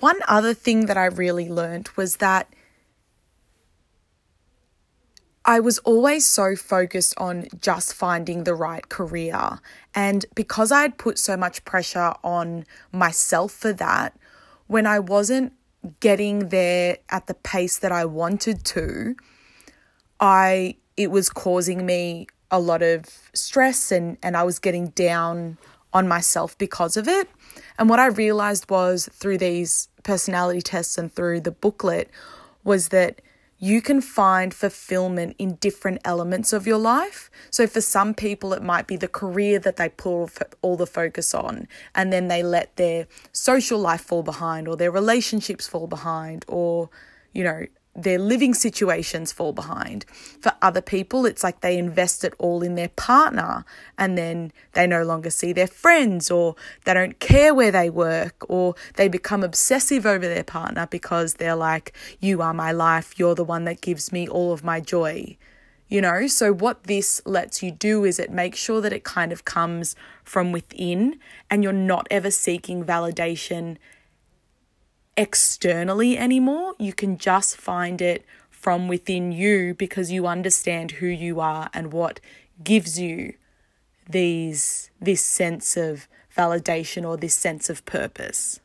One 0.00 0.20
other 0.28 0.52
thing 0.52 0.86
that 0.86 0.96
I 0.96 1.06
really 1.06 1.48
learned 1.48 1.88
was 1.96 2.16
that 2.16 2.52
I 5.44 5.60
was 5.60 5.78
always 5.78 6.26
so 6.26 6.56
focused 6.56 7.14
on 7.18 7.46
just 7.60 7.94
finding 7.94 8.44
the 8.44 8.54
right 8.54 8.86
career. 8.88 9.60
And 9.94 10.26
because 10.34 10.72
I 10.72 10.82
had 10.82 10.98
put 10.98 11.18
so 11.18 11.36
much 11.36 11.64
pressure 11.64 12.12
on 12.24 12.66
myself 12.92 13.52
for 13.52 13.72
that, 13.74 14.18
when 14.66 14.86
I 14.86 14.98
wasn't 14.98 15.52
getting 16.00 16.48
there 16.48 16.98
at 17.08 17.28
the 17.28 17.34
pace 17.34 17.78
that 17.78 17.92
I 17.92 18.04
wanted 18.04 18.64
to, 18.66 19.14
I 20.18 20.76
it 20.96 21.10
was 21.10 21.30
causing 21.30 21.86
me 21.86 22.26
a 22.50 22.58
lot 22.58 22.82
of 22.82 23.04
stress 23.34 23.92
and, 23.92 24.16
and 24.22 24.36
I 24.36 24.42
was 24.42 24.58
getting 24.58 24.88
down 24.88 25.58
on 25.96 26.06
myself 26.06 26.56
because 26.58 26.98
of 26.98 27.08
it. 27.08 27.26
And 27.78 27.88
what 27.88 27.98
I 27.98 28.06
realized 28.06 28.68
was 28.68 29.08
through 29.12 29.38
these 29.38 29.88
personality 30.02 30.60
tests 30.60 30.98
and 30.98 31.10
through 31.10 31.40
the 31.40 31.50
booklet 31.50 32.10
was 32.64 32.88
that 32.88 33.22
you 33.58 33.80
can 33.80 34.02
find 34.02 34.52
fulfillment 34.52 35.34
in 35.38 35.54
different 35.54 36.02
elements 36.04 36.52
of 36.52 36.66
your 36.66 36.76
life. 36.76 37.30
So, 37.50 37.66
for 37.66 37.80
some 37.80 38.12
people, 38.12 38.52
it 38.52 38.62
might 38.62 38.86
be 38.86 38.96
the 38.96 39.08
career 39.08 39.58
that 39.60 39.76
they 39.76 39.88
put 39.88 40.54
all 40.60 40.76
the 40.76 40.86
focus 40.86 41.32
on, 41.32 41.66
and 41.94 42.12
then 42.12 42.28
they 42.28 42.42
let 42.42 42.76
their 42.76 43.06
social 43.32 43.78
life 43.78 44.02
fall 44.02 44.22
behind, 44.22 44.68
or 44.68 44.76
their 44.76 44.90
relationships 44.90 45.66
fall 45.66 45.86
behind, 45.86 46.44
or, 46.48 46.90
you 47.32 47.44
know, 47.44 47.64
their 47.96 48.18
living 48.18 48.52
situations 48.54 49.32
fall 49.32 49.52
behind. 49.52 50.04
For 50.40 50.52
other 50.60 50.82
people, 50.82 51.24
it's 51.24 51.42
like 51.42 51.60
they 51.60 51.78
invest 51.78 52.24
it 52.24 52.34
all 52.38 52.62
in 52.62 52.74
their 52.74 52.90
partner 52.90 53.64
and 53.98 54.18
then 54.18 54.52
they 54.74 54.86
no 54.86 55.02
longer 55.02 55.30
see 55.30 55.52
their 55.52 55.66
friends 55.66 56.30
or 56.30 56.54
they 56.84 56.94
don't 56.94 57.18
care 57.18 57.54
where 57.54 57.70
they 57.70 57.88
work 57.88 58.44
or 58.48 58.74
they 58.94 59.08
become 59.08 59.42
obsessive 59.42 60.04
over 60.04 60.26
their 60.28 60.44
partner 60.44 60.86
because 60.86 61.34
they're 61.34 61.56
like, 61.56 61.92
You 62.20 62.42
are 62.42 62.54
my 62.54 62.72
life, 62.72 63.18
you're 63.18 63.34
the 63.34 63.44
one 63.44 63.64
that 63.64 63.80
gives 63.80 64.12
me 64.12 64.28
all 64.28 64.52
of 64.52 64.62
my 64.62 64.80
joy. 64.80 65.36
You 65.88 66.00
know, 66.00 66.26
so 66.26 66.52
what 66.52 66.84
this 66.84 67.22
lets 67.24 67.62
you 67.62 67.70
do 67.70 68.04
is 68.04 68.18
it 68.18 68.30
makes 68.30 68.58
sure 68.58 68.80
that 68.80 68.92
it 68.92 69.04
kind 69.04 69.30
of 69.30 69.44
comes 69.44 69.94
from 70.24 70.50
within 70.50 71.20
and 71.48 71.62
you're 71.62 71.72
not 71.72 72.08
ever 72.10 72.32
seeking 72.32 72.84
validation 72.84 73.76
externally 75.16 76.18
anymore. 76.18 76.74
You 76.78 76.92
can 76.92 77.18
just 77.18 77.56
find 77.56 78.00
it 78.00 78.24
from 78.50 78.88
within 78.88 79.32
you 79.32 79.74
because 79.74 80.10
you 80.10 80.26
understand 80.26 80.92
who 80.92 81.06
you 81.06 81.40
are 81.40 81.70
and 81.72 81.92
what 81.92 82.20
gives 82.62 82.98
you 82.98 83.34
these 84.08 84.90
this 85.00 85.22
sense 85.22 85.76
of 85.76 86.08
validation 86.36 87.06
or 87.08 87.16
this 87.16 87.34
sense 87.34 87.70
of 87.70 87.84
purpose. 87.84 88.60